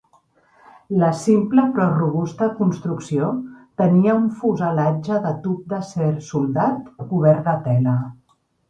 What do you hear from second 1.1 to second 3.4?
simple però robusta construcció